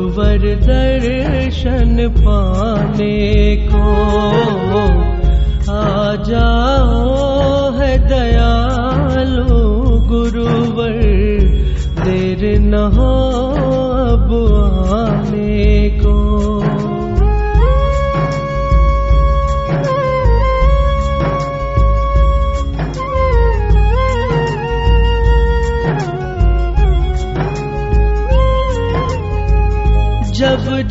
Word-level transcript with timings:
गुरुवर 0.00 0.44
दर्शन 0.64 1.96
पाने 2.16 3.16
को 3.68 3.80
आ 5.72 6.14
जाओ 6.28 7.70
है 7.78 7.90
दयालु 8.08 9.60
गुरुवर 10.08 10.96
देर 12.00 12.44
न 12.60 12.82
हो 12.96 13.49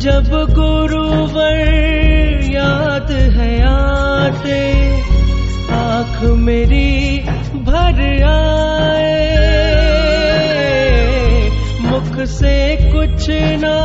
जब 0.00 0.28
गुरुवर 0.50 1.58
याद 2.52 3.10
है 3.10 3.62
आते, 3.62 4.60
आँख 5.74 6.22
मेरी 6.22 7.18
भर 7.66 8.00
आए। 8.24 9.28
मुख 11.80 12.26
से 12.26 12.76
कुछ 12.92 13.26
ना 13.60 13.76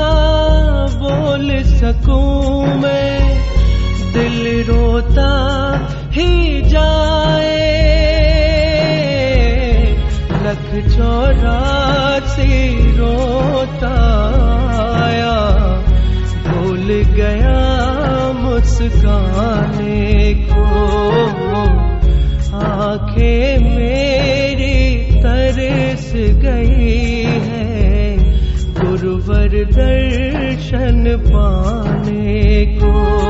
बोल 0.96 1.64
सकूँ 1.64 2.66
मैं, 2.66 3.20
दिल 4.14 4.64
रोता 4.64 5.32
ही 6.12 6.62
जाए। 6.62 7.76
लख 10.46 10.96
चौरासी 10.98 12.54
रोता 12.98 13.96
मुस्काने 18.86 20.34
को 20.46 20.64
आँखें 22.58 23.60
मेरी 23.60 24.96
तरस 25.14 26.12
गई 26.16 27.24
है। 27.46 28.18
गुरुवर 28.80 29.54
दर्शन 29.74 31.18
पाने 31.26 32.66
को 32.66 33.25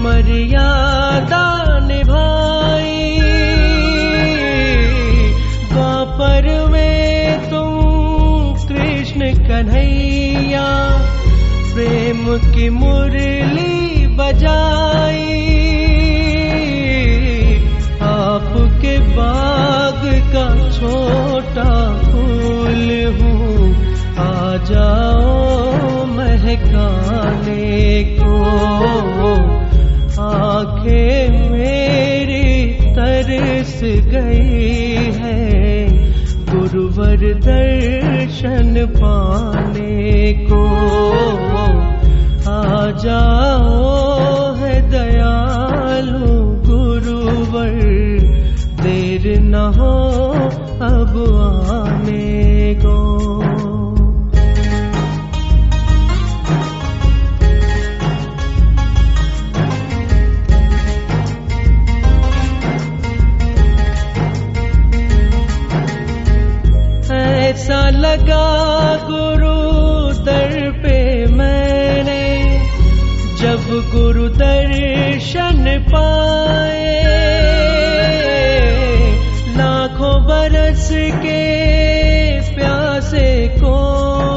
मर्यादा 0.00 1.44
निभाई। 1.86 3.18
द्वापर 5.72 6.48
में 6.70 7.50
तुम 7.50 7.72
कृष्ण 8.68 9.32
कन्हैया 9.48 10.66
प्रेम 11.74 12.38
की 12.54 12.68
मुरली 12.70 14.06
बजाई। 14.16 15.49
गई 33.84 34.94
है 35.12 35.38
गुरुवर 36.50 37.16
दर्शन 37.16 38.86
पाने 38.86 40.32
को। 40.32 40.62
आ 42.50 42.90
जाओ 42.90 44.54
है 44.54 44.90
दयालु 44.90 46.28
गुरुवर, 46.68 47.78
देर 48.82 49.40
न 49.40 49.54
हो 49.54 49.92
अब 50.86 51.14
आने 51.70 52.49
लगा 67.90 68.46
गुरु 68.96 69.60
दर 70.24 70.70
पे 70.82 71.26
मैंने। 71.26 72.20
जब 73.36 73.90
गुरु 73.94 74.28
दर्शन 74.28 75.84
पाए, 75.94 77.04
लाखों 79.56 80.26
बरस 80.26 80.88
के 80.92 81.44
प्यासे 82.54 83.48
को 83.48 83.76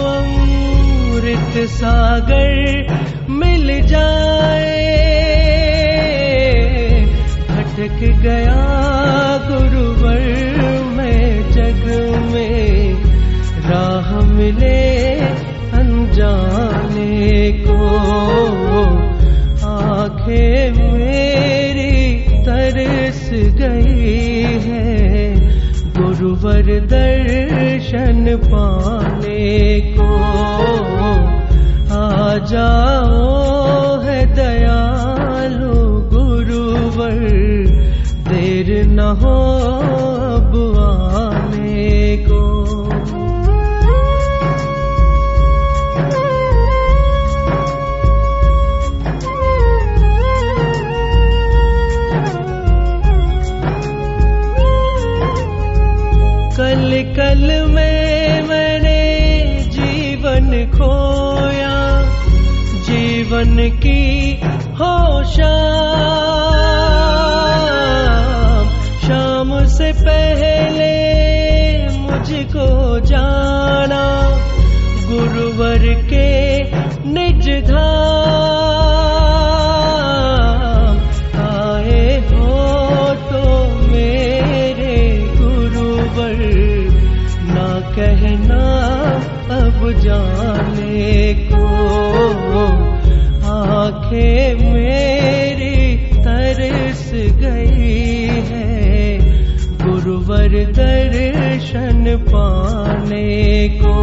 अमृत 0.08 1.69
सागर 1.69 2.88
मिल 3.30 3.81
जाए। 3.88 4.94
भटक 7.50 8.00
गया 8.22 8.63
गुरुवर 9.52 10.83
दर्शन 27.44 28.25
पाने 28.44 29.80
को 29.95 30.07
आ 31.95 32.38
जाओ 32.51 33.98
है 34.06 34.19
दयालु 34.36 35.75
गुरुवर 36.13 37.19
देर 38.30 38.69
न 38.88 39.10
हो 39.24 39.36
अब 40.30 40.54
जीवन 63.44 63.69
की 63.84 64.40
होशा 64.80 65.54
शाम 69.04 69.51
से 69.68 69.92
पहले 70.00 70.92
मुझको 71.98 73.00
जाना 73.06 74.04
गुरुवर 75.10 75.88
के 76.10 76.30
निज 77.12 77.50
धाम। 77.72 78.32
गुरुवर 100.54 100.66
दर्शन 100.78 102.04
पाने 102.26 103.70
को 103.82 103.94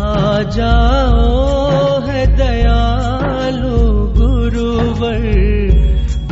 आ 0.00 0.42
जाओ 0.56 2.00
है 2.06 2.24
दयालु 2.36 3.80
गुरुवर 4.18 5.20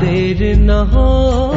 देर 0.01 0.41
न 0.59 0.79
हो 0.93 1.50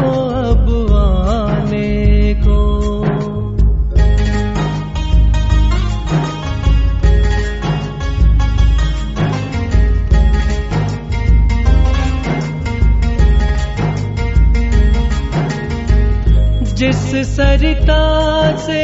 सरिता 17.15 18.03
से 18.57 18.83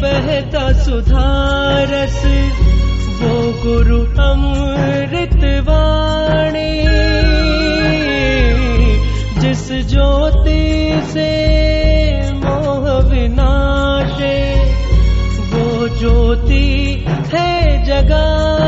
बहता 0.00 0.72
सुधारस 0.72 2.20
वो 3.22 3.34
गुरु 3.62 4.00
अमृत 4.22 5.44
वाणी, 5.68 6.74
जिस 9.40 9.66
ज्योति 9.90 10.64
से 11.04 11.30
मोह 12.32 12.84
विनाशे। 13.08 14.38
वो 15.52 15.88
ज्योति 15.98 17.04
है 17.34 17.50
जगानी 17.84 18.61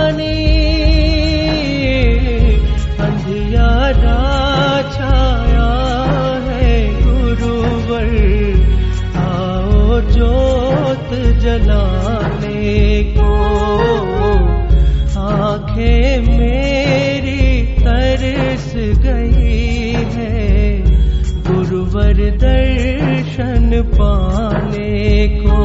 जलाने 11.54 13.14
को। 13.18 13.34
आँखें 15.20 16.38
मेरी 16.38 17.62
तरस 17.80 18.72
गई 18.76 19.92
है। 19.92 20.80
गुरुवर 21.52 22.14
दर्शन 22.14 23.82
पाने 23.94 25.28
को। 25.46 25.62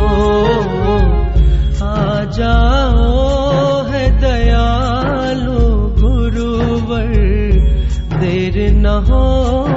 आ 1.86 2.24
जाओ 2.24 3.84
है 3.84 4.22
दयालु 4.22 5.60
गुरुवर। 6.04 7.14
देर 8.20 8.72
न 8.72 8.86
हो 8.86 9.69